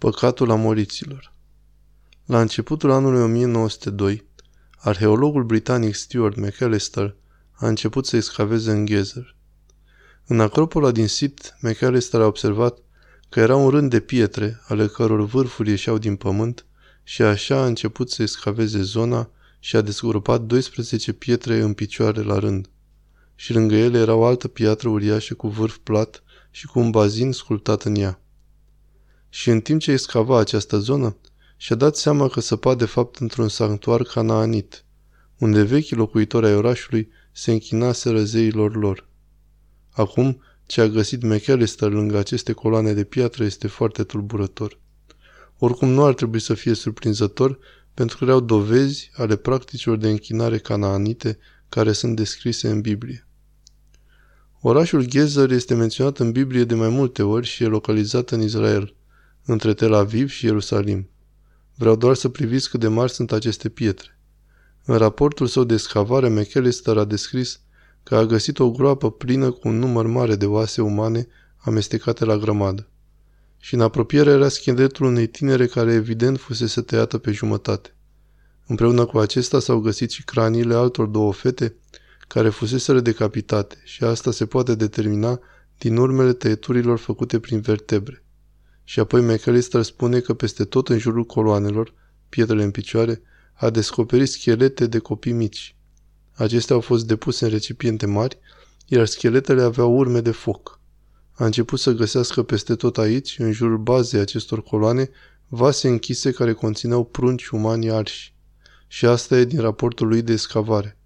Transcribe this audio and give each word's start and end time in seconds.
Păcatul 0.00 0.50
amoriților 0.50 1.32
La 2.26 2.40
începutul 2.40 2.90
anului 2.90 3.22
1902, 3.22 4.24
arheologul 4.76 5.44
britanic 5.44 5.94
Stuart 5.94 6.36
McAllister 6.36 7.16
a 7.52 7.66
început 7.66 8.06
să 8.06 8.16
excaveze 8.16 8.70
în 8.70 8.86
Gezer. 8.86 9.36
În 10.26 10.40
acropola 10.40 10.90
din 10.90 11.06
Sit, 11.06 11.56
McAllister 11.60 12.20
a 12.20 12.26
observat 12.26 12.78
că 13.28 13.40
era 13.40 13.56
un 13.56 13.68
rând 13.68 13.90
de 13.90 14.00
pietre, 14.00 14.60
ale 14.66 14.86
căror 14.86 15.24
vârfuri 15.24 15.70
ieșeau 15.70 15.98
din 15.98 16.16
pământ, 16.16 16.66
și 17.02 17.22
așa 17.22 17.56
a 17.56 17.66
început 17.66 18.10
să 18.10 18.22
excaveze 18.22 18.82
zona 18.82 19.30
și 19.58 19.76
a 19.76 19.80
desgropat 19.80 20.40
12 20.40 21.12
pietre 21.12 21.60
în 21.60 21.72
picioare 21.72 22.22
la 22.22 22.38
rând. 22.38 22.68
Și 23.34 23.52
lângă 23.52 23.74
ele 23.74 23.98
era 23.98 24.14
o 24.14 24.24
altă 24.24 24.48
piatră 24.48 24.88
uriașă 24.88 25.34
cu 25.34 25.48
vârf 25.48 25.76
plat 25.76 26.22
și 26.50 26.66
cu 26.66 26.78
un 26.78 26.90
bazin 26.90 27.32
sculptat 27.32 27.82
în 27.82 27.94
ea. 27.94 28.20
Și 29.30 29.50
în 29.50 29.60
timp 29.60 29.80
ce 29.80 29.92
excava 29.92 30.38
această 30.38 30.78
zonă, 30.78 31.16
și-a 31.56 31.76
dat 31.76 31.96
seama 31.96 32.28
că 32.28 32.40
săpa 32.40 32.74
de 32.74 32.84
fapt 32.84 33.16
într-un 33.16 33.48
sanctuar 33.48 34.02
canaanit, 34.02 34.84
unde 35.38 35.62
vechii 35.62 35.96
locuitori 35.96 36.46
ai 36.46 36.54
orașului 36.54 37.08
se 37.32 37.52
închinaseră 37.52 38.22
zeilor 38.22 38.76
lor. 38.76 39.08
Acum, 39.90 40.42
ce 40.66 40.80
a 40.80 40.88
găsit 40.88 41.22
McAllister 41.22 41.90
lângă 41.90 42.18
aceste 42.18 42.52
coloane 42.52 42.92
de 42.92 43.04
piatră 43.04 43.44
este 43.44 43.66
foarte 43.68 44.04
tulburător. 44.04 44.78
Oricum 45.58 45.88
nu 45.88 46.04
ar 46.04 46.14
trebui 46.14 46.40
să 46.40 46.54
fie 46.54 46.74
surprinzător, 46.74 47.58
pentru 47.94 48.16
că 48.16 48.24
erau 48.24 48.40
dovezi 48.40 49.10
ale 49.14 49.36
practicilor 49.36 49.96
de 49.96 50.08
închinare 50.08 50.58
canaanite 50.58 51.38
care 51.68 51.92
sunt 51.92 52.16
descrise 52.16 52.68
în 52.68 52.80
Biblie. 52.80 53.26
Orașul 54.60 55.04
Gezer 55.04 55.50
este 55.50 55.74
menționat 55.74 56.18
în 56.18 56.32
Biblie 56.32 56.64
de 56.64 56.74
mai 56.74 56.88
multe 56.88 57.22
ori 57.22 57.46
și 57.46 57.62
e 57.62 57.66
localizat 57.66 58.30
în 58.30 58.42
Israel, 58.42 58.94
între 59.52 59.74
Tel 59.74 59.94
Aviv 59.94 60.28
și 60.28 60.44
Ierusalim. 60.44 61.08
Vreau 61.74 61.96
doar 61.96 62.14
să 62.14 62.28
priviți 62.28 62.70
cât 62.70 62.80
de 62.80 62.88
mari 62.88 63.12
sunt 63.12 63.32
aceste 63.32 63.68
pietre. 63.68 64.18
În 64.84 64.96
raportul 64.96 65.46
său 65.46 65.64
de 65.64 65.74
excavare, 65.74 66.28
McAllister 66.28 66.96
a 66.96 67.04
descris 67.04 67.60
că 68.02 68.16
a 68.16 68.24
găsit 68.24 68.58
o 68.58 68.70
groapă 68.70 69.10
plină 69.10 69.50
cu 69.50 69.68
un 69.68 69.78
număr 69.78 70.06
mare 70.06 70.36
de 70.36 70.46
oase 70.46 70.82
umane 70.82 71.26
amestecate 71.56 72.24
la 72.24 72.36
grămadă. 72.36 72.88
Și 73.58 73.74
în 73.74 73.80
apropiere 73.80 74.30
era 74.30 74.48
scheletul 74.48 75.06
unei 75.06 75.26
tinere 75.26 75.66
care 75.66 75.92
evident 75.92 76.38
fusese 76.38 76.80
tăiată 76.80 77.18
pe 77.18 77.30
jumătate. 77.30 77.94
Împreună 78.66 79.04
cu 79.04 79.18
acesta 79.18 79.60
s-au 79.60 79.78
găsit 79.80 80.10
și 80.10 80.24
craniile 80.24 80.74
altor 80.74 81.06
două 81.06 81.32
fete 81.32 81.74
care 82.28 82.48
fuseseră 82.48 83.00
decapitate 83.00 83.82
și 83.84 84.04
asta 84.04 84.30
se 84.30 84.46
poate 84.46 84.74
determina 84.74 85.40
din 85.78 85.96
urmele 85.96 86.32
tăieturilor 86.32 86.98
făcute 86.98 87.38
prin 87.38 87.60
vertebre. 87.60 88.24
Și 88.90 89.00
apoi 89.00 89.20
McAllister 89.20 89.82
spune 89.82 90.20
că 90.20 90.34
peste 90.34 90.64
tot 90.64 90.88
în 90.88 90.98
jurul 90.98 91.24
coloanelor, 91.24 91.94
pietrele 92.28 92.62
în 92.62 92.70
picioare, 92.70 93.22
a 93.52 93.70
descoperit 93.70 94.28
schelete 94.28 94.86
de 94.86 94.98
copii 94.98 95.32
mici. 95.32 95.76
Acestea 96.34 96.74
au 96.74 96.80
fost 96.80 97.06
depuse 97.06 97.44
în 97.44 97.50
recipiente 97.50 98.06
mari, 98.06 98.38
iar 98.86 99.06
scheletele 99.06 99.62
aveau 99.62 99.96
urme 99.96 100.20
de 100.20 100.30
foc. 100.30 100.80
A 101.32 101.44
început 101.44 101.78
să 101.78 101.92
găsească 101.92 102.42
peste 102.42 102.74
tot 102.74 102.98
aici, 102.98 103.38
în 103.38 103.52
jurul 103.52 103.78
bazei 103.78 104.20
acestor 104.20 104.62
coloane, 104.62 105.10
vase 105.48 105.88
închise 105.88 106.30
care 106.30 106.52
conțineau 106.52 107.04
prunci 107.04 107.46
umani 107.46 107.90
arși. 107.90 108.34
Și 108.86 109.06
asta 109.06 109.38
e 109.38 109.44
din 109.44 109.60
raportul 109.60 110.08
lui 110.08 110.22
de 110.22 110.32
escavare. 110.32 110.98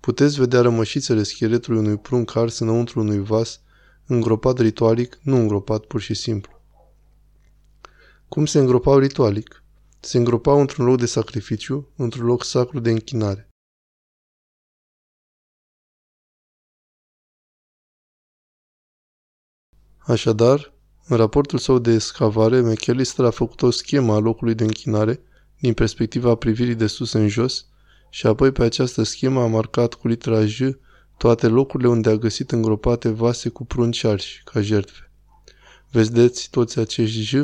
Puteți 0.00 0.38
vedea 0.38 0.60
rămășițele 0.60 1.22
scheletului 1.22 1.78
unui 1.78 1.96
prunc 1.96 2.36
ars 2.36 2.58
înăuntru 2.58 3.00
unui 3.00 3.18
vas, 3.18 3.60
îngropat 4.06 4.58
ritualic, 4.58 5.18
nu 5.22 5.36
îngropat 5.36 5.84
pur 5.84 6.00
și 6.00 6.14
simplu. 6.14 6.56
Cum 8.28 8.46
se 8.46 8.58
îngropau 8.58 8.98
ritualic? 8.98 9.62
Se 10.00 10.18
îngropau 10.18 10.60
într-un 10.60 10.86
loc 10.86 10.98
de 10.98 11.06
sacrificiu, 11.06 11.88
într-un 11.96 12.26
loc 12.26 12.44
sacru 12.44 12.80
de 12.80 12.90
închinare. 12.90 13.48
Așadar, 19.98 20.74
în 21.06 21.16
raportul 21.16 21.58
său 21.58 21.78
de 21.78 21.90
escavare, 21.90 22.60
McAllister 22.60 23.24
a 23.24 23.30
făcut 23.30 23.62
o 23.62 23.70
schemă 23.70 24.14
a 24.14 24.18
locului 24.18 24.54
de 24.54 24.64
închinare 24.64 25.20
din 25.60 25.74
perspectiva 25.74 26.34
privirii 26.34 26.74
de 26.74 26.86
sus 26.86 27.12
în 27.12 27.28
jos 27.28 27.66
și 28.10 28.26
apoi 28.26 28.52
pe 28.52 28.62
această 28.62 29.02
schemă 29.02 29.40
a 29.40 29.46
marcat 29.46 29.94
cu 29.94 30.08
litera 30.08 30.44
J 30.44 30.60
toate 31.16 31.46
locurile 31.46 31.88
unde 31.88 32.10
a 32.10 32.16
găsit 32.16 32.52
îngropate 32.52 33.08
vase 33.08 33.48
cu 33.48 33.64
prunci 33.64 34.04
arși, 34.04 34.42
ca 34.44 34.60
jertfe. 34.60 35.12
Vedeți 35.90 36.50
toți 36.50 36.78
acești 36.78 37.20
J? 37.20 37.34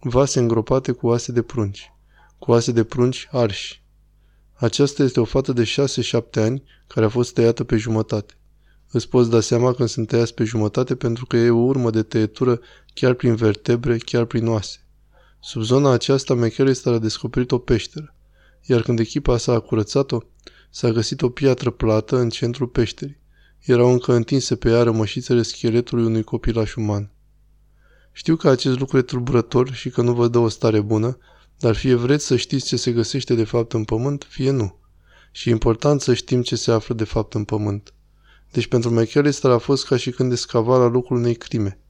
Vase 0.00 0.38
îngropate 0.38 0.92
cu 0.92 1.06
oase 1.06 1.32
de 1.32 1.42
prunci. 1.42 1.92
Cu 2.38 2.50
oase 2.50 2.72
de 2.72 2.84
prunci 2.84 3.28
arși. 3.30 3.82
Aceasta 4.54 5.02
este 5.02 5.20
o 5.20 5.24
fată 5.24 5.52
de 5.52 5.64
6-7 5.64 6.20
ani 6.34 6.62
care 6.86 7.06
a 7.06 7.08
fost 7.08 7.34
tăiată 7.34 7.64
pe 7.64 7.76
jumătate. 7.76 8.34
Îți 8.90 9.08
poți 9.08 9.30
da 9.30 9.40
seama 9.40 9.72
când 9.72 9.88
sunt 9.88 10.08
tăiați 10.08 10.34
pe 10.34 10.44
jumătate 10.44 10.96
pentru 10.96 11.26
că 11.26 11.36
e 11.36 11.50
o 11.50 11.58
urmă 11.58 11.90
de 11.90 12.02
tăietură 12.02 12.60
chiar 12.94 13.14
prin 13.14 13.34
vertebre, 13.34 13.96
chiar 13.96 14.24
prin 14.24 14.46
oase. 14.46 14.86
Sub 15.40 15.62
zona 15.62 15.90
aceasta, 15.90 16.34
McAllister 16.34 16.92
a 16.92 16.98
descoperit 16.98 17.50
o 17.50 17.58
peșteră, 17.58 18.14
iar 18.62 18.82
când 18.82 18.98
echipa 18.98 19.36
sa 19.36 19.52
a 19.52 19.60
curățat-o, 19.60 20.18
s-a 20.70 20.90
găsit 20.90 21.22
o 21.22 21.28
piatră 21.28 21.70
plată 21.70 22.16
în 22.16 22.28
centrul 22.28 22.66
peșterii. 22.66 23.20
Erau 23.58 23.92
încă 23.92 24.12
întinse 24.12 24.56
pe 24.56 24.68
ea 24.68 24.82
rămășițele 24.82 25.42
scheletului 25.42 26.04
unui 26.04 26.22
copilaș 26.22 26.74
uman. 26.74 27.10
Știu 28.18 28.36
că 28.36 28.48
acest 28.48 28.78
lucru 28.78 28.98
e 28.98 29.02
tulburător 29.02 29.72
și 29.72 29.90
că 29.90 30.02
nu 30.02 30.14
vă 30.14 30.28
dă 30.28 30.38
o 30.38 30.48
stare 30.48 30.80
bună, 30.80 31.18
dar 31.58 31.74
fie 31.74 31.94
vreți 31.94 32.26
să 32.26 32.36
știți 32.36 32.66
ce 32.66 32.76
se 32.76 32.92
găsește 32.92 33.34
de 33.34 33.44
fapt 33.44 33.72
în 33.72 33.84
pământ, 33.84 34.26
fie 34.28 34.50
nu. 34.50 34.78
Și 35.32 35.48
e 35.48 35.52
important 35.52 36.00
să 36.00 36.14
știm 36.14 36.42
ce 36.42 36.56
se 36.56 36.70
află 36.70 36.94
de 36.94 37.04
fapt 37.04 37.34
în 37.34 37.44
pământ. 37.44 37.94
Deci 38.50 38.66
pentru 38.66 38.90
McAllister 38.90 39.50
a 39.50 39.58
fost 39.58 39.86
ca 39.86 39.96
și 39.96 40.10
când 40.10 40.32
escava 40.32 40.78
la 40.78 40.86
locul 40.86 41.16
unei 41.16 41.34
crime. 41.34 41.80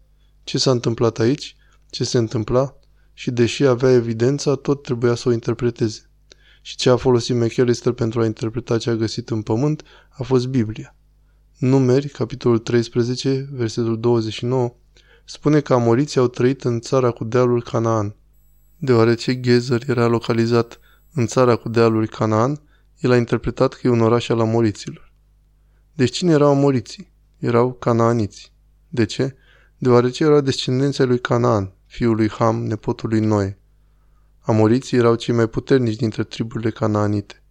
Ce 0.44 0.58
s-a 0.58 0.70
întâmplat 0.70 1.18
aici? 1.18 1.56
Ce 1.90 2.04
se 2.04 2.18
întâmpla? 2.18 2.78
Și 3.14 3.30
deși 3.30 3.64
avea 3.64 3.90
evidența, 3.90 4.54
tot 4.54 4.82
trebuia 4.82 5.14
să 5.14 5.28
o 5.28 5.32
interpreteze. 5.32 6.10
Și 6.62 6.76
ce 6.76 6.90
a 6.90 6.96
folosit 6.96 7.36
McAllister 7.36 7.92
pentru 7.92 8.20
a 8.20 8.24
interpreta 8.24 8.78
ce 8.78 8.90
a 8.90 8.94
găsit 8.94 9.30
în 9.30 9.42
pământ 9.42 9.82
a 10.08 10.22
fost 10.22 10.46
Biblia. 10.46 10.96
Numeri, 11.58 12.08
capitolul 12.08 12.58
13, 12.58 13.48
versetul 13.52 14.00
29, 14.00 14.74
spune 15.30 15.60
că 15.60 15.72
amoriții 15.72 16.20
au 16.20 16.28
trăit 16.28 16.64
în 16.64 16.80
țara 16.80 17.10
cu 17.10 17.24
dealul 17.24 17.62
Canaan. 17.62 18.14
Deoarece 18.76 19.40
Gezer 19.40 19.88
era 19.88 20.06
localizat 20.06 20.80
în 21.12 21.26
țara 21.26 21.56
cu 21.56 21.68
dealul 21.68 22.06
Canaan, 22.06 22.60
el 22.98 23.10
a 23.10 23.16
interpretat 23.16 23.74
că 23.74 23.80
e 23.86 23.90
un 23.90 24.00
oraș 24.00 24.28
al 24.28 24.40
amoriților. 24.40 25.12
Deci 25.94 26.16
cine 26.16 26.32
erau 26.32 26.50
amoriții? 26.50 27.12
Erau 27.38 27.72
canaaniți. 27.72 28.52
De 28.88 29.04
ce? 29.04 29.36
Deoarece 29.78 30.24
erau 30.24 30.40
descendenții 30.40 31.04
lui 31.04 31.20
Canaan, 31.20 31.72
fiul 31.86 32.16
lui 32.16 32.30
Ham, 32.30 32.66
nepotul 32.66 33.08
lui 33.08 33.20
Noe. 33.20 33.58
Amoriții 34.40 34.96
erau 34.96 35.14
cei 35.14 35.34
mai 35.34 35.46
puternici 35.46 35.96
dintre 35.96 36.24
triburile 36.24 36.70
canaanite. 36.70 37.42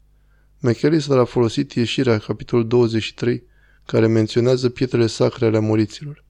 McAllister 0.59 1.17
a 1.17 1.25
folosit 1.25 1.71
ieșirea, 1.71 2.17
capitolul 2.17 2.67
23, 2.67 3.43
care 3.85 4.07
menționează 4.07 4.69
pietrele 4.69 5.07
sacre 5.07 5.45
ale 5.45 5.57
amoriților. 5.57 6.25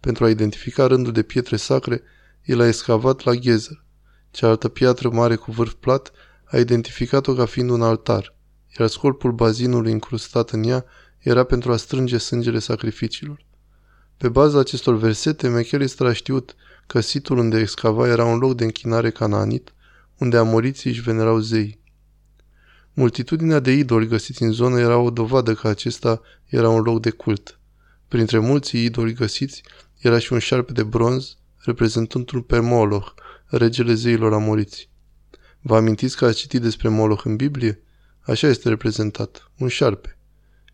Pentru 0.00 0.24
a 0.24 0.28
identifica 0.28 0.86
rândul 0.86 1.12
de 1.12 1.22
pietre 1.22 1.56
sacre, 1.56 2.02
el 2.42 2.60
a 2.60 2.66
excavat 2.66 3.24
la 3.24 3.34
Gezer. 3.34 3.84
Cealaltă 4.30 4.68
piatră 4.68 5.10
mare 5.10 5.36
cu 5.36 5.50
vârf 5.50 5.72
plat 5.72 6.10
a 6.44 6.58
identificat-o 6.58 7.34
ca 7.34 7.44
fiind 7.44 7.70
un 7.70 7.82
altar, 7.82 8.34
iar 8.78 8.88
scorpul 8.88 9.32
bazinului 9.32 9.90
incrustat 9.90 10.50
în 10.50 10.62
ea 10.62 10.84
era 11.18 11.44
pentru 11.44 11.72
a 11.72 11.76
strânge 11.76 12.18
sângele 12.18 12.58
sacrificiilor. 12.58 13.44
Pe 14.16 14.28
baza 14.28 14.58
acestor 14.58 14.96
versete, 14.96 15.48
McAllister 15.48 16.06
a 16.06 16.12
știut 16.12 16.54
că 16.86 17.00
situl 17.00 17.38
unde 17.38 17.58
excava 17.58 18.08
era 18.08 18.24
un 18.24 18.38
loc 18.38 18.56
de 18.56 18.64
închinare 18.64 19.10
canaanit, 19.10 19.72
unde 20.18 20.36
amoriții 20.36 20.90
își 20.90 21.00
venerau 21.00 21.38
zei. 21.38 21.80
Multitudinea 22.92 23.60
de 23.60 23.72
idoli 23.72 24.06
găsiți 24.06 24.42
în 24.42 24.52
zonă 24.52 24.80
era 24.80 24.98
o 24.98 25.10
dovadă 25.10 25.54
că 25.54 25.68
acesta 25.68 26.20
era 26.46 26.68
un 26.68 26.80
loc 26.80 27.00
de 27.00 27.10
cult. 27.10 27.60
Printre 28.08 28.38
mulți 28.38 28.84
idoli 28.84 29.12
găsiți 29.12 29.62
era 29.98 30.18
și 30.18 30.32
un 30.32 30.38
șarpe 30.38 30.72
de 30.72 30.82
bronz, 30.82 31.36
reprezentându-l 31.56 32.42
pe 32.42 32.58
Moloch, 32.58 33.14
regele 33.46 33.94
zeilor 33.94 34.32
amoriți. 34.32 34.88
Vă 35.60 35.76
amintiți 35.76 36.16
că 36.16 36.24
ați 36.24 36.38
citit 36.38 36.60
despre 36.60 36.88
Moloch 36.88 37.24
în 37.24 37.36
Biblie? 37.36 37.82
Așa 38.20 38.46
este 38.46 38.68
reprezentat, 38.68 39.50
un 39.58 39.68
șarpe. 39.68 40.18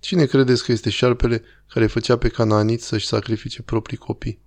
Cine 0.00 0.24
credeți 0.24 0.64
că 0.64 0.72
este 0.72 0.90
șarpele 0.90 1.42
care 1.68 1.86
făcea 1.86 2.16
pe 2.16 2.28
canaanit 2.28 2.82
să-și 2.82 3.06
sacrifice 3.06 3.62
proprii 3.62 3.96
copii? 3.96 4.42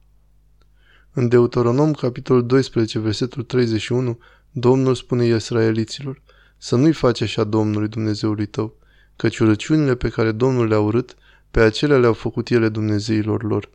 În 1.13 1.27
Deuteronom, 1.27 1.93
capitolul 1.93 2.45
12, 2.45 2.99
versetul 2.99 3.43
31, 3.43 4.19
Domnul 4.51 4.95
spune 4.95 5.25
israeliților, 5.25 6.21
să 6.57 6.75
nu-i 6.75 6.93
faci 6.93 7.21
așa 7.21 7.43
Domnului 7.43 7.87
Dumnezeului 7.87 8.45
tău, 8.45 8.77
căci 9.15 9.37
urăciunile 9.37 9.95
pe 9.95 10.09
care 10.09 10.31
Domnul 10.31 10.67
le-a 10.67 10.79
urât, 10.79 11.15
pe 11.51 11.59
acelea 11.59 11.97
le-au 11.97 12.13
făcut 12.13 12.49
ele 12.49 12.69
Dumnezeilor 12.69 13.43
lor, 13.43 13.69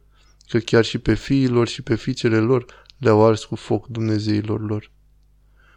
că 0.53 0.59
chiar 0.59 0.85
și 0.85 0.99
pe 0.99 1.15
fiilor 1.15 1.69
și 1.69 1.83
pe 1.83 1.95
fiicele 1.95 2.39
lor 2.39 2.65
le-au 2.99 3.27
ars 3.27 3.45
cu 3.45 3.55
foc 3.55 3.87
Dumnezeilor 3.87 4.69
lor. 4.69 4.91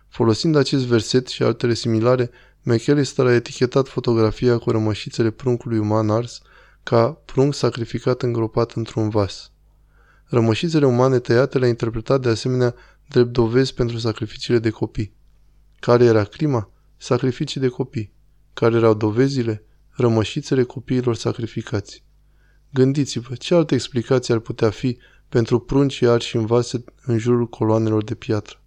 Folosind 0.08 0.56
acest 0.56 0.86
verset 0.86 1.28
și 1.28 1.44
altele 1.44 1.74
similare, 1.74 2.30
McAllister 2.62 3.26
a 3.26 3.34
etichetat 3.34 3.88
fotografia 3.88 4.58
cu 4.58 4.72
rămășițele 4.72 5.30
pruncului 5.32 5.78
uman 5.78 6.10
ars 6.10 6.42
ca 6.84 7.12
prunc 7.12 7.54
sacrificat 7.54 8.22
îngropat 8.22 8.72
într-un 8.72 9.10
vas. 9.10 9.52
Rămășițele 10.26 10.86
umane 10.86 11.20
tăiate 11.20 11.58
le-a 11.58 11.68
interpretat 11.68 12.22
de 12.22 12.30
asemenea 12.30 12.76
drept 13.08 13.32
dovezi 13.32 13.74
pentru 13.74 13.98
sacrificiile 13.98 14.60
de 14.60 14.70
copii. 14.70 15.14
Care 15.80 16.04
era 16.04 16.24
crima? 16.24 16.70
Sacrificii 16.98 17.62
de 17.62 17.68
copii. 17.68 18.14
Care 18.54 18.76
erau 18.76 18.94
dovezile? 18.94 19.64
Rămășițele 19.90 20.64
copiilor 20.64 21.16
sacrificați. 21.16 22.05
Gândiți-vă, 22.76 23.36
ce 23.36 23.56
altă 23.56 23.74
explicație 23.74 24.34
ar 24.34 24.40
putea 24.40 24.70
fi 24.70 24.98
pentru 25.30 25.60
prunci 25.60 26.02
arși 26.02 26.36
în 26.36 26.46
vase 26.46 26.84
în 27.06 27.18
jurul 27.18 27.48
coloanelor 27.48 28.04
de 28.04 28.16
piatră? 28.16 28.62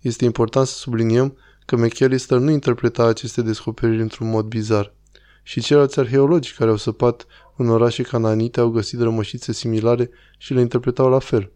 Este 0.00 0.24
important 0.24 0.66
să 0.66 0.74
subliniem 0.74 1.36
că 1.66 1.76
McAllister 1.76 2.38
nu 2.38 2.50
interpreta 2.50 3.04
aceste 3.04 3.42
descoperiri 3.42 4.00
într-un 4.00 4.30
mod 4.30 4.46
bizar. 4.46 4.94
Și 5.42 5.60
ceilalți 5.60 5.98
arheologi 5.98 6.54
care 6.54 6.70
au 6.70 6.76
săpat 6.76 7.26
în 7.56 7.68
orașe 7.68 8.02
cananite 8.02 8.60
au 8.60 8.68
găsit 8.68 9.00
rămășițe 9.00 9.52
similare 9.52 10.10
și 10.36 10.54
le 10.54 10.60
interpretau 10.60 11.08
la 11.08 11.18
fel. 11.18 11.52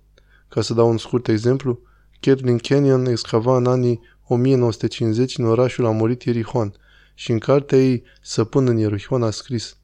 Ca 0.48 0.60
să 0.60 0.74
dau 0.74 0.88
un 0.88 0.98
scurt 0.98 1.28
exemplu, 1.28 1.80
Kathleen 2.20 2.58
Canyon 2.58 3.06
excava 3.06 3.56
în 3.56 3.66
anii 3.66 4.00
1950 4.26 5.38
în 5.38 5.44
orașul 5.44 5.86
amorit 5.86 6.22
Ierihon 6.22 6.74
și 7.14 7.30
în 7.30 7.38
cartea 7.38 7.78
ei 7.78 8.02
Săpând 8.22 8.68
în 8.68 8.76
Ierihon 8.76 9.22
a 9.22 9.30
scris 9.30 9.76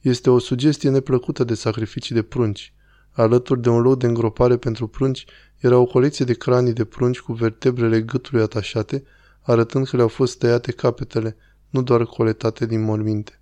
Este 0.00 0.30
o 0.30 0.38
sugestie 0.38 0.90
neplăcută 0.90 1.44
de 1.44 1.54
sacrificii 1.54 2.14
de 2.14 2.22
prunci. 2.22 2.72
Alături 3.10 3.62
de 3.62 3.68
un 3.68 3.80
loc 3.80 3.98
de 3.98 4.06
îngropare 4.06 4.56
pentru 4.56 4.86
prunci 4.86 5.24
era 5.58 5.76
o 5.76 5.84
colecție 5.84 6.24
de 6.24 6.34
cranii 6.34 6.72
de 6.72 6.84
prunci 6.84 7.20
cu 7.20 7.32
vertebrele 7.32 8.00
gâtului 8.00 8.42
atașate, 8.42 9.04
arătând 9.40 9.88
că 9.88 9.96
le-au 9.96 10.08
fost 10.08 10.38
tăiate 10.38 10.72
capetele, 10.72 11.36
nu 11.70 11.82
doar 11.82 12.04
coletate 12.04 12.66
din 12.66 12.82
morminte. 12.82 13.40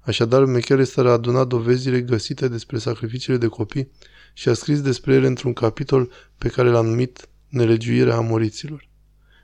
Așadar, 0.00 0.44
McAllister 0.44 1.06
a 1.06 1.12
adunat 1.12 1.46
dovezile 1.46 2.00
găsite 2.00 2.48
despre 2.48 2.78
sacrificiile 2.78 3.38
de 3.38 3.46
copii 3.46 3.90
și 4.32 4.48
a 4.48 4.54
scris 4.54 4.80
despre 4.80 5.14
ele 5.14 5.26
într-un 5.26 5.52
capitol 5.52 6.10
pe 6.38 6.48
care 6.48 6.68
l-a 6.68 6.80
numit 6.80 7.28
Nelegiuirea 7.48 8.16
amoriților. 8.16 8.88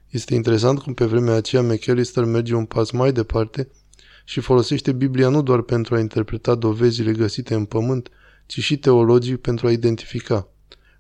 Este 0.08 0.34
interesant 0.34 0.78
cum 0.78 0.94
pe 0.94 1.04
vremea 1.04 1.34
aceea 1.34 1.62
McAllister 1.62 2.25
merge 2.25 2.54
un 2.54 2.64
pas 2.64 2.90
mai 2.90 3.12
departe 3.12 3.69
și 4.28 4.40
folosește 4.40 4.92
Biblia 4.92 5.28
nu 5.28 5.42
doar 5.42 5.60
pentru 5.60 5.94
a 5.94 5.98
interpreta 5.98 6.54
dovezile 6.54 7.12
găsite 7.12 7.54
în 7.54 7.64
pământ, 7.64 8.08
ci 8.46 8.60
și 8.60 8.78
teologic 8.78 9.36
pentru 9.36 9.66
a 9.66 9.70
identifica. 9.70 10.48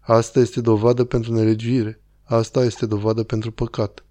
Asta 0.00 0.40
este 0.40 0.60
dovadă 0.60 1.04
pentru 1.04 1.32
nelegiuire. 1.32 2.00
Asta 2.22 2.64
este 2.64 2.86
dovadă 2.86 3.22
pentru 3.22 3.50
păcat. 3.50 4.04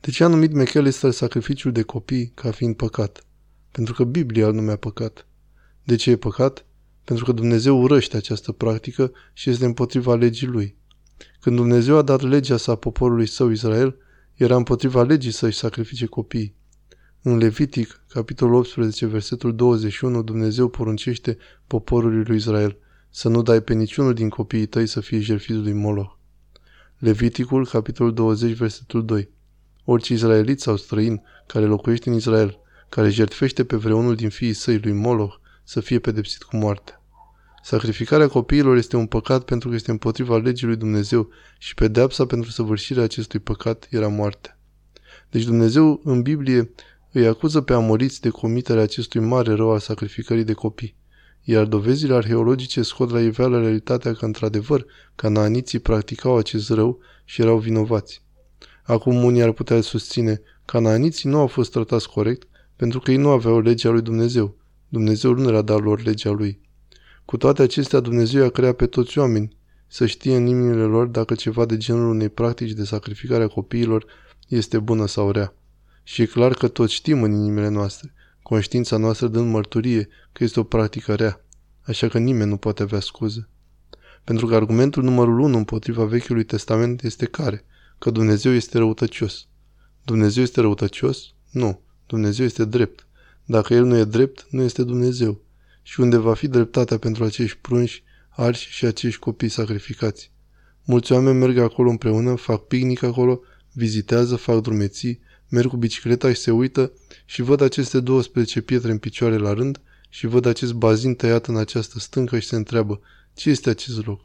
De 0.00 0.10
ce 0.10 0.24
a 0.24 0.26
numit 0.26 0.52
McAllister 0.52 1.10
sacrificiul 1.10 1.72
de 1.72 1.82
copii 1.82 2.32
ca 2.34 2.50
fiind 2.50 2.76
păcat? 2.76 3.24
Pentru 3.70 3.94
că 3.94 4.04
Biblia 4.04 4.46
îl 4.46 4.54
numea 4.54 4.76
păcat. 4.76 5.26
De 5.84 5.96
ce 5.96 6.10
e 6.10 6.16
păcat? 6.16 6.64
Pentru 7.04 7.24
că 7.24 7.32
Dumnezeu 7.32 7.80
urăște 7.80 8.16
această 8.16 8.52
practică 8.52 9.12
și 9.32 9.50
este 9.50 9.64
împotriva 9.64 10.14
legii 10.14 10.46
lui. 10.46 10.76
Când 11.40 11.56
Dumnezeu 11.56 11.96
a 11.96 12.02
dat 12.02 12.20
legea 12.20 12.56
sa 12.56 12.74
poporului 12.74 13.26
său 13.26 13.50
Israel, 13.50 13.96
era 14.34 14.56
împotriva 14.56 15.02
legii 15.02 15.30
să-și 15.30 15.58
sacrifice 15.58 16.06
copiii. 16.06 16.56
În 17.22 17.36
Levitic, 17.36 18.00
capitolul 18.08 18.54
18, 18.54 19.06
versetul 19.06 19.54
21, 19.54 20.22
Dumnezeu 20.22 20.68
poruncește 20.68 21.36
poporului 21.66 22.24
lui 22.24 22.36
Israel 22.36 22.76
să 23.10 23.28
nu 23.28 23.42
dai 23.42 23.60
pe 23.60 23.74
niciunul 23.74 24.14
din 24.14 24.28
copiii 24.28 24.66
tăi 24.66 24.86
să 24.86 25.00
fie 25.00 25.20
jertfiți 25.20 25.58
lui 25.58 25.72
Moloch. 25.72 26.16
Leviticul, 26.98 27.66
capitolul 27.66 28.14
20, 28.14 28.52
versetul 28.52 29.04
2. 29.04 29.28
Orice 29.84 30.12
izraelit 30.12 30.60
sau 30.60 30.76
străin 30.76 31.22
care 31.46 31.64
locuiește 31.64 32.08
în 32.08 32.14
Israel, 32.14 32.58
care 32.88 33.08
jertfește 33.08 33.64
pe 33.64 33.76
vreunul 33.76 34.14
din 34.14 34.28
fiii 34.28 34.52
săi 34.52 34.78
lui 34.78 34.92
Moloch, 34.92 35.40
să 35.64 35.80
fie 35.80 35.98
pedepsit 35.98 36.42
cu 36.42 36.56
moarte. 36.56 37.00
Sacrificarea 37.62 38.28
copiilor 38.28 38.76
este 38.76 38.96
un 38.96 39.06
păcat 39.06 39.44
pentru 39.44 39.68
că 39.68 39.74
este 39.74 39.90
împotriva 39.90 40.36
legii 40.36 40.66
lui 40.66 40.76
Dumnezeu 40.76 41.28
și 41.58 41.74
pedeapsa 41.74 42.26
pentru 42.26 42.50
săvârșirea 42.50 43.02
acestui 43.02 43.38
păcat 43.38 43.86
era 43.90 44.08
moartea. 44.08 44.58
Deci 45.30 45.44
Dumnezeu 45.44 46.00
în 46.04 46.22
Biblie 46.22 46.70
îi 47.12 47.26
acuză 47.26 47.60
pe 47.60 47.72
amoriți 47.72 48.20
de 48.20 48.28
comiterea 48.28 48.82
acestui 48.82 49.20
mare 49.20 49.52
rău 49.52 49.70
al 49.70 49.78
sacrificării 49.78 50.44
de 50.44 50.52
copii, 50.52 50.96
iar 51.42 51.64
dovezile 51.64 52.14
arheologice 52.14 52.82
scot 52.82 53.10
la 53.10 53.20
iveală 53.20 53.60
realitatea 53.60 54.12
că 54.12 54.24
într-adevăr 54.24 54.86
canaaniții 55.14 55.78
practicau 55.78 56.36
acest 56.36 56.70
rău 56.70 56.98
și 57.24 57.40
erau 57.40 57.58
vinovați. 57.58 58.22
Acum 58.82 59.24
unii 59.24 59.42
ar 59.42 59.52
putea 59.52 59.80
susține, 59.80 60.40
canaaniții 60.64 61.30
nu 61.30 61.38
au 61.38 61.46
fost 61.46 61.70
tratați 61.70 62.08
corect 62.08 62.48
pentru 62.76 63.00
că 63.00 63.10
ei 63.10 63.16
nu 63.16 63.28
aveau 63.28 63.60
legea 63.60 63.90
lui 63.90 64.02
Dumnezeu. 64.02 64.56
Dumnezeu 64.88 65.34
nu 65.34 65.50
le-a 65.50 65.62
dat 65.62 65.80
lor 65.80 66.02
legea 66.02 66.30
lui. 66.30 66.60
Cu 67.24 67.36
toate 67.36 67.62
acestea, 67.62 68.00
Dumnezeu 68.00 68.44
a 68.44 68.48
creat 68.48 68.76
pe 68.76 68.86
toți 68.86 69.18
oameni 69.18 69.56
să 69.86 70.06
știe 70.06 70.36
în 70.36 70.46
inimile 70.46 70.82
lor 70.82 71.06
dacă 71.06 71.34
ceva 71.34 71.64
de 71.64 71.76
genul 71.76 72.08
unei 72.08 72.28
practici 72.28 72.70
de 72.70 72.84
sacrificare 72.84 73.42
a 73.42 73.48
copiilor 73.48 74.04
este 74.48 74.78
bună 74.78 75.06
sau 75.06 75.30
rea. 75.30 75.54
Și 76.10 76.22
e 76.22 76.26
clar 76.26 76.54
că 76.54 76.68
toți 76.68 76.92
știm 76.92 77.22
în 77.22 77.32
inimile 77.32 77.68
noastre, 77.68 78.12
conștiința 78.42 78.96
noastră 78.96 79.26
dând 79.26 79.50
mărturie 79.50 80.08
că 80.32 80.44
este 80.44 80.60
o 80.60 80.62
practică 80.62 81.14
rea, 81.14 81.44
așa 81.82 82.08
că 82.08 82.18
nimeni 82.18 82.50
nu 82.50 82.56
poate 82.56 82.82
avea 82.82 83.00
scuze. 83.00 83.48
Pentru 84.24 84.46
că 84.46 84.54
argumentul 84.54 85.02
numărul 85.02 85.38
1 85.38 85.56
împotriva 85.56 86.04
Vechiului 86.04 86.44
Testament 86.44 87.02
este 87.02 87.26
care? 87.26 87.64
Că 87.98 88.10
Dumnezeu 88.10 88.52
este 88.52 88.78
răutăcios. 88.78 89.46
Dumnezeu 90.04 90.42
este 90.42 90.60
răutăcios? 90.60 91.34
Nu. 91.50 91.80
Dumnezeu 92.06 92.44
este 92.44 92.64
drept. 92.64 93.06
Dacă 93.44 93.74
El 93.74 93.84
nu 93.84 93.96
e 93.96 94.04
drept, 94.04 94.46
nu 94.50 94.62
este 94.62 94.82
Dumnezeu 94.82 95.40
și 95.82 96.00
unde 96.00 96.16
va 96.16 96.34
fi 96.34 96.48
dreptatea 96.48 96.98
pentru 96.98 97.24
acești 97.24 97.58
prunși, 97.58 98.02
arși 98.28 98.70
și 98.70 98.84
acești 98.84 99.20
copii 99.20 99.48
sacrificați. 99.48 100.32
Mulți 100.84 101.12
oameni 101.12 101.38
merg 101.38 101.58
acolo 101.58 101.90
împreună, 101.90 102.34
fac 102.34 102.66
picnic 102.66 103.02
acolo, 103.02 103.40
vizitează, 103.72 104.36
fac 104.36 104.60
drumeții, 104.62 105.26
merg 105.48 105.68
cu 105.68 105.76
bicicleta 105.76 106.32
și 106.32 106.40
se 106.40 106.50
uită 106.50 106.92
și 107.24 107.42
văd 107.42 107.60
aceste 107.60 108.00
12 108.00 108.60
pietre 108.60 108.90
în 108.90 108.98
picioare 108.98 109.36
la 109.36 109.52
rând 109.52 109.80
și 110.08 110.26
văd 110.26 110.46
acest 110.46 110.72
bazin 110.72 111.14
tăiat 111.14 111.46
în 111.46 111.56
această 111.56 111.98
stâncă 111.98 112.38
și 112.38 112.46
se 112.46 112.56
întreabă 112.56 113.00
ce 113.34 113.50
este 113.50 113.70
acest 113.70 114.06
loc. 114.06 114.20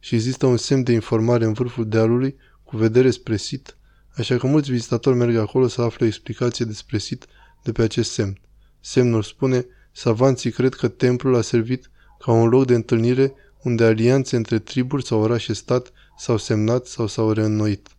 Și 0.00 0.14
există 0.14 0.46
un 0.46 0.56
semn 0.56 0.82
de 0.82 0.92
informare 0.92 1.44
în 1.44 1.52
vârful 1.52 1.88
dealului 1.88 2.36
cu 2.64 2.76
vedere 2.76 3.10
spre 3.10 3.36
sit, 3.36 3.76
așa 4.14 4.36
că 4.36 4.46
mulți 4.46 4.70
vizitatori 4.70 5.16
merg 5.16 5.36
acolo 5.36 5.68
să 5.68 5.82
afle 5.82 6.04
o 6.04 6.08
explicație 6.08 6.64
despre 6.64 6.98
sit 6.98 7.26
de 7.62 7.72
pe 7.72 7.82
acest 7.82 8.12
semn. 8.12 8.40
Semnul 8.80 9.22
spune 9.22 9.66
Savanții 9.92 10.50
cred 10.50 10.74
că 10.74 10.88
templul 10.88 11.36
a 11.36 11.40
servit 11.40 11.90
ca 12.18 12.32
un 12.32 12.48
loc 12.48 12.66
de 12.66 12.74
întâlnire 12.74 13.34
unde 13.62 13.84
alianțe 13.84 14.36
între 14.36 14.58
triburi 14.58 15.06
sau 15.06 15.20
orașe-stat 15.20 15.92
s-au 16.18 16.36
semnat 16.36 16.86
sau 16.86 17.06
s-au 17.06 17.32
reînnoit. 17.32 17.95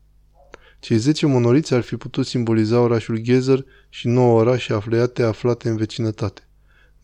Cei 0.79 0.97
zece 0.97 1.25
monoliți 1.25 1.73
ar 1.73 1.81
fi 1.81 1.95
putut 1.95 2.25
simboliza 2.25 2.79
orașul 2.79 3.17
Gezer 3.17 3.65
și 3.89 4.07
nouă 4.07 4.39
orașe 4.39 4.73
afleate 4.73 5.23
aflate 5.23 5.69
în 5.69 5.75
vecinătate. 5.75 6.47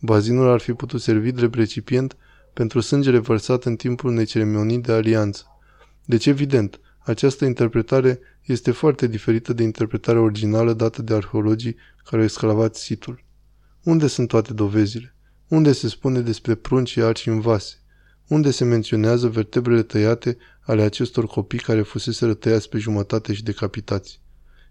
Bazinul 0.00 0.48
ar 0.48 0.60
fi 0.60 0.72
putut 0.72 1.00
servi 1.00 1.32
drept 1.32 1.54
recipient 1.54 2.16
pentru 2.52 2.80
sângele 2.80 3.18
vărsat 3.18 3.64
în 3.64 3.76
timpul 3.76 4.10
unei 4.10 4.24
ceremonii 4.24 4.78
de 4.78 4.92
alianță. 4.92 5.44
Deci, 6.04 6.26
evident, 6.26 6.80
această 6.98 7.44
interpretare 7.44 8.20
este 8.42 8.70
foarte 8.70 9.06
diferită 9.06 9.52
de 9.52 9.62
interpretarea 9.62 10.20
originală 10.20 10.72
dată 10.72 11.02
de 11.02 11.14
arheologii 11.14 11.76
care 12.04 12.16
au 12.16 12.22
esclavat 12.22 12.76
situl. 12.76 13.24
Unde 13.82 14.06
sunt 14.06 14.28
toate 14.28 14.52
dovezile? 14.52 15.14
Unde 15.48 15.72
se 15.72 15.88
spune 15.88 16.20
despre 16.20 16.54
prunci 16.54 16.88
și 16.88 17.00
arci 17.00 17.26
în 17.26 17.40
vase? 17.40 17.74
Unde 18.26 18.50
se 18.50 18.64
menționează 18.64 19.28
vertebrele 19.28 19.82
tăiate 19.82 20.36
ale 20.60 20.82
acestor 20.82 21.26
copii 21.26 21.58
care 21.58 21.82
fusese 21.82 22.34
tăiați 22.34 22.68
pe 22.68 22.78
jumătate 22.78 23.32
și 23.32 23.42
decapitați? 23.42 24.20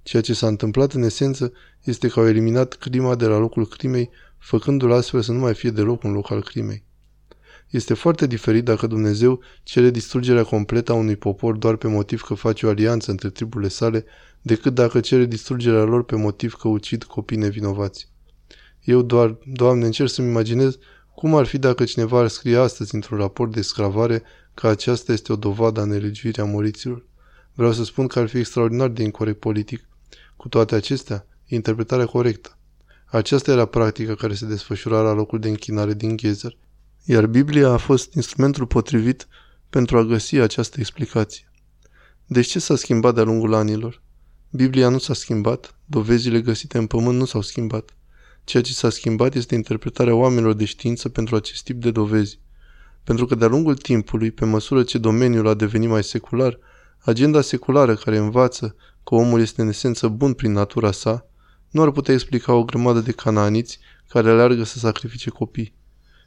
Ceea 0.03 0.21
ce 0.21 0.33
s-a 0.33 0.47
întâmplat 0.47 0.93
în 0.93 1.01
esență 1.01 1.51
este 1.83 2.07
că 2.07 2.19
au 2.19 2.27
eliminat 2.27 2.73
crima 2.73 3.15
de 3.15 3.25
la 3.25 3.37
locul 3.37 3.67
crimei, 3.67 4.09
făcându-l 4.37 4.91
astfel 4.91 5.21
să 5.21 5.31
nu 5.31 5.39
mai 5.39 5.53
fie 5.53 5.69
deloc 5.69 6.03
un 6.03 6.11
loc 6.11 6.31
al 6.31 6.43
crimei. 6.43 6.83
Este 7.69 7.93
foarte 7.93 8.27
diferit 8.27 8.63
dacă 8.63 8.87
Dumnezeu 8.87 9.39
cere 9.63 9.89
distrugerea 9.89 10.43
completă 10.43 10.91
a 10.91 10.95
unui 10.95 11.15
popor 11.15 11.55
doar 11.55 11.75
pe 11.75 11.87
motiv 11.87 12.21
că 12.21 12.33
face 12.33 12.65
o 12.65 12.69
alianță 12.69 13.11
între 13.11 13.29
triburile 13.29 13.69
sale, 13.69 14.05
decât 14.41 14.73
dacă 14.73 14.99
cere 14.99 15.25
distrugerea 15.25 15.83
lor 15.83 16.03
pe 16.03 16.15
motiv 16.15 16.53
că 16.53 16.67
ucid 16.67 17.03
copii 17.03 17.37
nevinovați. 17.37 18.11
Eu 18.83 19.01
doar, 19.01 19.37
Doamne, 19.45 19.85
încerc 19.85 20.09
să-mi 20.09 20.27
imaginez 20.27 20.77
cum 21.15 21.35
ar 21.35 21.45
fi 21.45 21.57
dacă 21.57 21.83
cineva 21.83 22.19
ar 22.19 22.27
scrie 22.27 22.57
astăzi 22.57 22.95
într-un 22.95 23.17
raport 23.17 23.51
de 23.51 23.61
sclavare 23.61 24.23
că 24.53 24.67
aceasta 24.67 25.11
este 25.11 25.31
o 25.31 25.35
dovadă 25.35 25.81
a 25.81 25.83
nelegiuirii 25.83 26.41
a 26.41 26.45
moriților. 26.45 27.05
Vreau 27.53 27.71
să 27.71 27.83
spun 27.83 28.07
că 28.07 28.19
ar 28.19 28.27
fi 28.27 28.37
extraordinar 28.37 28.87
de 28.87 29.03
incorrect 29.03 29.39
politic. 29.39 29.87
Cu 30.35 30.47
toate 30.47 30.75
acestea, 30.75 31.25
interpretarea 31.47 32.05
corectă. 32.05 32.57
Aceasta 33.05 33.51
era 33.51 33.65
practica 33.65 34.15
care 34.15 34.33
se 34.33 34.45
desfășura 34.45 35.01
la 35.01 35.13
locul 35.13 35.39
de 35.39 35.47
închinare 35.47 35.93
din 35.93 36.17
Gezer, 36.17 36.57
iar 37.03 37.25
Biblia 37.25 37.69
a 37.69 37.77
fost 37.77 38.13
instrumentul 38.13 38.65
potrivit 38.65 39.27
pentru 39.69 39.97
a 39.97 40.03
găsi 40.03 40.35
această 40.35 40.79
explicație. 40.79 41.51
Deci 42.25 42.47
ce 42.47 42.59
s-a 42.59 42.75
schimbat 42.75 43.13
de-a 43.15 43.23
lungul 43.23 43.53
anilor? 43.53 44.01
Biblia 44.49 44.89
nu 44.89 44.97
s-a 44.97 45.13
schimbat, 45.13 45.75
dovezile 45.85 46.41
găsite 46.41 46.77
în 46.77 46.87
pământ 46.87 47.17
nu 47.17 47.25
s-au 47.25 47.41
schimbat. 47.41 47.95
Ceea 48.43 48.63
ce 48.63 48.73
s-a 48.73 48.89
schimbat 48.89 49.35
este 49.35 49.55
interpretarea 49.55 50.15
oamenilor 50.15 50.53
de 50.53 50.65
știință 50.65 51.09
pentru 51.09 51.35
acest 51.35 51.63
tip 51.63 51.81
de 51.81 51.91
dovezi. 51.91 52.39
Pentru 53.03 53.25
că 53.25 53.35
de-a 53.35 53.47
lungul 53.47 53.75
timpului, 53.75 54.31
pe 54.31 54.45
măsură 54.45 54.83
ce 54.83 54.97
domeniul 54.97 55.47
a 55.47 55.53
devenit 55.53 55.89
mai 55.89 56.03
secular, 56.03 56.59
agenda 56.99 57.41
seculară 57.41 57.95
care 57.95 58.17
învață 58.17 58.75
că 59.03 59.15
omul 59.15 59.39
este 59.39 59.61
în 59.61 59.67
esență 59.67 60.07
bun 60.07 60.33
prin 60.33 60.51
natura 60.51 60.91
sa, 60.91 61.27
nu 61.69 61.81
ar 61.81 61.91
putea 61.91 62.13
explica 62.13 62.53
o 62.53 62.63
grămadă 62.63 62.99
de 62.99 63.11
cananiți 63.11 63.79
care 64.07 64.29
aleargă 64.29 64.63
să 64.63 64.77
sacrifice 64.77 65.29
copii. 65.29 65.73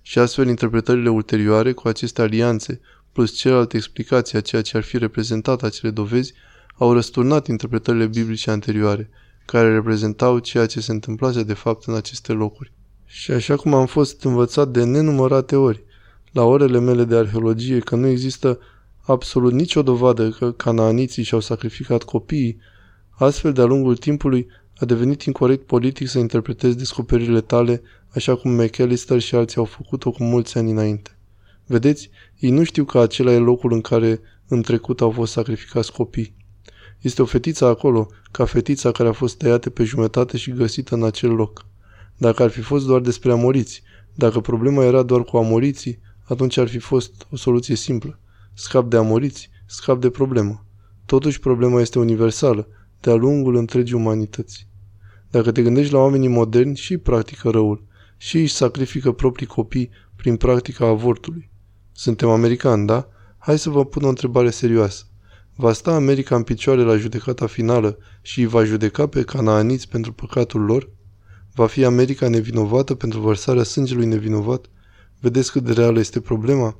Și 0.02 0.18
astfel 0.18 0.48
interpretările 0.48 1.08
ulterioare 1.08 1.72
cu 1.72 1.88
aceste 1.88 2.22
alianțe, 2.22 2.80
plus 3.12 3.32
celelalte 3.32 3.76
explicații 3.76 4.38
a 4.38 4.40
ceea 4.40 4.62
ce 4.62 4.76
ar 4.76 4.82
fi 4.82 4.98
reprezentat 4.98 5.62
acele 5.62 5.90
dovezi, 5.90 6.32
au 6.74 6.92
răsturnat 6.92 7.46
interpretările 7.46 8.06
biblice 8.06 8.50
anterioare, 8.50 9.10
care 9.46 9.72
reprezentau 9.72 10.38
ceea 10.38 10.66
ce 10.66 10.80
se 10.80 10.92
întâmplase 10.92 11.42
de 11.42 11.54
fapt 11.54 11.84
în 11.84 11.94
aceste 11.94 12.32
locuri. 12.32 12.72
Și 13.04 13.30
așa 13.30 13.56
cum 13.56 13.74
am 13.74 13.86
fost 13.86 14.24
învățat 14.24 14.68
de 14.68 14.84
nenumărate 14.84 15.56
ori, 15.56 15.84
la 16.32 16.42
orele 16.42 16.78
mele 16.78 17.04
de 17.04 17.16
arheologie, 17.16 17.78
că 17.78 17.96
nu 17.96 18.06
există 18.06 18.58
absolut 19.02 19.52
nicio 19.52 19.82
dovadă 19.82 20.30
că 20.30 20.52
canaaniții 20.52 21.22
și-au 21.22 21.40
sacrificat 21.40 22.02
copiii, 22.02 22.58
astfel 23.10 23.52
de-a 23.52 23.64
lungul 23.64 23.96
timpului 23.96 24.46
a 24.78 24.84
devenit 24.84 25.22
incorrect 25.22 25.66
politic 25.66 26.08
să 26.08 26.18
interpretezi 26.18 26.76
descoperirile 26.76 27.40
tale 27.40 27.82
așa 28.14 28.36
cum 28.36 28.50
McAllister 28.50 29.18
și 29.20 29.34
alții 29.34 29.56
au 29.56 29.64
făcut-o 29.64 30.10
cu 30.10 30.22
mulți 30.22 30.58
ani 30.58 30.70
înainte. 30.70 31.18
Vedeți, 31.66 32.10
ei 32.38 32.50
nu 32.50 32.64
știu 32.64 32.84
că 32.84 32.98
acela 32.98 33.32
e 33.32 33.38
locul 33.38 33.72
în 33.72 33.80
care 33.80 34.20
în 34.48 34.62
trecut 34.62 35.00
au 35.00 35.10
fost 35.10 35.32
sacrificați 35.32 35.92
copii. 35.92 36.34
Este 37.00 37.22
o 37.22 37.24
fetiță 37.24 37.64
acolo, 37.64 38.08
ca 38.30 38.44
fetița 38.44 38.90
care 38.92 39.08
a 39.08 39.12
fost 39.12 39.36
tăiată 39.36 39.70
pe 39.70 39.84
jumătate 39.84 40.36
și 40.36 40.52
găsită 40.52 40.94
în 40.94 41.04
acel 41.04 41.30
loc. 41.30 41.66
Dacă 42.16 42.42
ar 42.42 42.50
fi 42.50 42.60
fost 42.60 42.86
doar 42.86 43.00
despre 43.00 43.32
amoriți, 43.32 43.82
dacă 44.14 44.40
problema 44.40 44.84
era 44.84 45.02
doar 45.02 45.22
cu 45.22 45.36
amoriții, 45.36 46.00
atunci 46.22 46.56
ar 46.56 46.68
fi 46.68 46.78
fost 46.78 47.26
o 47.30 47.36
soluție 47.36 47.74
simplă. 47.74 48.18
Scap 48.52 48.90
de 48.90 48.96
amoriți, 48.96 49.50
scap 49.66 50.00
de 50.00 50.10
problemă. 50.10 50.64
Totuși 51.06 51.40
problema 51.40 51.80
este 51.80 51.98
universală, 51.98 52.68
de-a 53.00 53.14
lungul 53.14 53.56
întregii 53.56 53.94
umanități. 53.94 54.68
Dacă 55.30 55.52
te 55.52 55.62
gândești 55.62 55.92
la 55.92 55.98
oamenii 55.98 56.28
moderni 56.28 56.76
și 56.76 56.96
practică 56.96 57.50
răul, 57.50 57.84
și 58.16 58.38
își 58.38 58.54
sacrifică 58.54 59.12
proprii 59.12 59.46
copii 59.46 59.90
prin 60.16 60.36
practica 60.36 60.86
avortului. 60.86 61.50
Suntem 61.92 62.28
americani, 62.28 62.86
da? 62.86 63.08
Hai 63.38 63.58
să 63.58 63.70
vă 63.70 63.84
pun 63.84 64.02
o 64.02 64.08
întrebare 64.08 64.50
serioasă. 64.50 65.04
Va 65.58 65.72
sta 65.72 65.94
America 65.94 66.36
în 66.36 66.42
picioare 66.42 66.82
la 66.82 66.96
judecata 66.96 67.46
finală 67.46 67.98
și 68.22 68.40
îi 68.40 68.46
va 68.46 68.64
judeca 68.64 69.06
pe 69.06 69.22
canaaniți 69.22 69.88
pentru 69.88 70.12
păcatul 70.12 70.60
lor? 70.60 70.88
Va 71.54 71.66
fi 71.66 71.84
America 71.84 72.28
nevinovată 72.28 72.94
pentru 72.94 73.20
vărsarea 73.20 73.62
sângelui 73.62 74.06
nevinovat? 74.06 74.66
Vedeți 75.20 75.52
cât 75.52 75.62
de 75.62 75.72
reală 75.72 75.98
este 75.98 76.20
problema? 76.20 76.76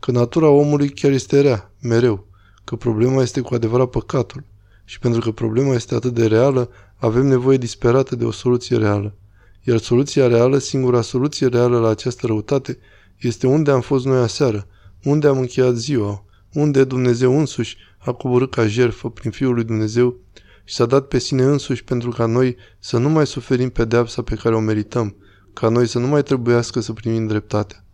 Că 0.00 0.10
natura 0.10 0.48
omului 0.48 0.88
chiar 0.88 1.10
este 1.10 1.40
rea, 1.40 1.72
mereu. 1.80 2.26
Că 2.64 2.76
problema 2.76 3.22
este 3.22 3.40
cu 3.40 3.54
adevărat 3.54 3.90
păcatul. 3.90 4.44
Și 4.84 4.98
pentru 4.98 5.20
că 5.20 5.30
problema 5.30 5.74
este 5.74 5.94
atât 5.94 6.14
de 6.14 6.26
reală, 6.26 6.70
avem 6.96 7.26
nevoie 7.26 7.56
disperată 7.56 8.16
de 8.16 8.24
o 8.24 8.30
soluție 8.30 8.76
reală. 8.76 9.14
Iar 9.62 9.78
soluția 9.78 10.26
reală, 10.26 10.58
singura 10.58 11.00
soluție 11.02 11.46
reală 11.46 11.78
la 11.78 11.88
această 11.88 12.26
răutate, 12.26 12.78
este 13.20 13.46
unde 13.46 13.70
am 13.70 13.80
fost 13.80 14.04
noi 14.04 14.20
aseară, 14.20 14.66
unde 15.02 15.26
am 15.26 15.38
încheiat 15.38 15.74
ziua, 15.74 16.24
unde 16.52 16.84
Dumnezeu 16.84 17.38
însuși 17.38 17.76
a 17.98 18.12
coborât 18.12 18.50
ca 18.50 18.66
jertfă 18.66 19.10
prin 19.10 19.30
Fiul 19.30 19.54
lui 19.54 19.64
Dumnezeu 19.64 20.16
și 20.64 20.74
s-a 20.74 20.86
dat 20.86 21.08
pe 21.08 21.18
sine 21.18 21.42
însuși 21.42 21.84
pentru 21.84 22.10
ca 22.10 22.26
noi 22.26 22.56
să 22.78 22.98
nu 22.98 23.08
mai 23.08 23.26
suferim 23.26 23.70
pedeapsa 23.70 24.22
pe 24.22 24.34
care 24.34 24.54
o 24.54 24.60
merităm, 24.60 25.16
ca 25.52 25.68
noi 25.68 25.86
să 25.86 25.98
nu 25.98 26.06
mai 26.06 26.22
trebuiască 26.22 26.80
să 26.80 26.92
primim 26.92 27.26
dreptatea. 27.26 27.84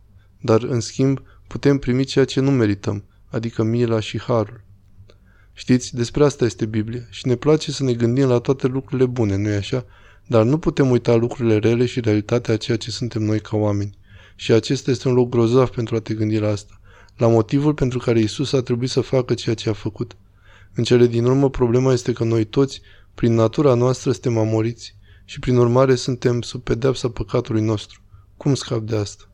Dar, 0.40 0.62
în 0.62 0.80
schimb, 0.80 1.22
putem 1.46 1.78
primi 1.78 2.04
ceea 2.04 2.24
ce 2.24 2.40
nu 2.40 2.50
merităm, 2.50 3.04
adică 3.28 3.62
mila 3.62 4.00
și 4.00 4.20
harul. 4.20 4.64
Știți, 5.52 5.94
despre 5.94 6.24
asta 6.24 6.44
este 6.44 6.66
Biblia 6.66 7.02
și 7.10 7.26
ne 7.26 7.34
place 7.34 7.72
să 7.72 7.82
ne 7.82 7.92
gândim 7.92 8.28
la 8.28 8.38
toate 8.38 8.66
lucrurile 8.66 9.06
bune, 9.06 9.36
nu-i 9.36 9.54
așa? 9.54 9.84
Dar 10.26 10.44
nu 10.44 10.58
putem 10.58 10.90
uita 10.90 11.14
lucrurile 11.14 11.58
rele 11.58 11.86
și 11.86 12.00
realitatea 12.00 12.54
a 12.54 12.56
ceea 12.56 12.76
ce 12.76 12.90
suntem 12.90 13.22
noi 13.22 13.40
ca 13.40 13.56
oameni. 13.56 13.98
Și 14.34 14.52
acesta 14.52 14.90
este 14.90 15.08
un 15.08 15.14
loc 15.14 15.28
grozav 15.28 15.68
pentru 15.68 15.96
a 15.96 16.00
te 16.00 16.14
gândi 16.14 16.38
la 16.38 16.48
asta. 16.48 16.80
La 17.16 17.26
motivul 17.26 17.74
pentru 17.74 17.98
care 17.98 18.20
Isus 18.20 18.52
a 18.52 18.62
trebuit 18.62 18.90
să 18.90 19.00
facă 19.00 19.34
ceea 19.34 19.54
ce 19.54 19.68
a 19.68 19.72
făcut. 19.72 20.16
În 20.74 20.84
cele 20.84 21.06
din 21.06 21.24
urmă, 21.24 21.50
problema 21.50 21.92
este 21.92 22.12
că 22.12 22.24
noi 22.24 22.44
toți, 22.44 22.80
prin 23.14 23.34
natura 23.34 23.74
noastră, 23.74 24.12
suntem 24.12 24.38
amoriți 24.38 24.96
și 25.24 25.38
prin 25.38 25.56
urmare 25.56 25.94
suntem 25.94 26.40
sub 26.40 26.62
pedeapsa 26.62 27.08
păcatului 27.08 27.62
nostru. 27.62 28.00
Cum 28.36 28.54
scap 28.54 28.80
de 28.80 28.96
asta? 28.96 29.30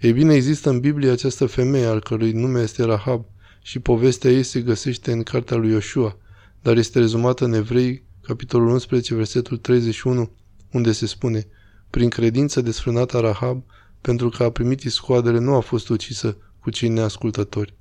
Ei 0.00 0.12
bine, 0.12 0.34
există 0.34 0.70
în 0.70 0.80
Biblie 0.80 1.10
această 1.10 1.46
femeie 1.46 1.86
al 1.86 2.00
cărui 2.00 2.32
nume 2.32 2.60
este 2.60 2.84
Rahab 2.84 3.24
și 3.62 3.78
povestea 3.78 4.30
ei 4.30 4.42
se 4.42 4.60
găsește 4.60 5.12
în 5.12 5.22
cartea 5.22 5.56
lui 5.56 5.70
Iosua, 5.70 6.16
dar 6.62 6.76
este 6.76 6.98
rezumată 6.98 7.44
în 7.44 7.52
Evrei 7.52 8.02
capitolul 8.22 8.68
11, 8.68 9.14
versetul 9.14 9.56
31, 9.56 10.30
unde 10.72 10.92
se 10.92 11.06
spune 11.06 11.46
Prin 11.90 12.08
credință 12.08 12.60
desfrânată 12.60 13.18
Rahab, 13.18 13.62
pentru 14.00 14.28
că 14.28 14.42
a 14.42 14.50
primit 14.50 14.82
iscoadele, 14.82 15.38
nu 15.38 15.54
a 15.54 15.60
fost 15.60 15.88
ucisă 15.88 16.36
cu 16.60 16.70
cei 16.70 16.88
neascultători. 16.88 17.74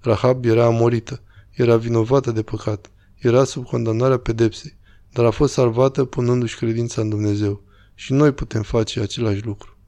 Rahab 0.00 0.44
era 0.44 0.64
amorită, 0.64 1.22
era 1.50 1.76
vinovată 1.76 2.30
de 2.30 2.42
păcat, 2.42 2.90
era 3.18 3.44
sub 3.44 3.64
condamnarea 3.64 4.18
pedepsei, 4.18 4.76
dar 5.12 5.24
a 5.24 5.30
fost 5.30 5.52
salvată 5.52 6.04
punându-și 6.04 6.56
credința 6.56 7.00
în 7.00 7.08
Dumnezeu. 7.08 7.62
Și 7.94 8.12
noi 8.12 8.32
putem 8.32 8.62
face 8.62 9.00
același 9.00 9.44
lucru. 9.44 9.78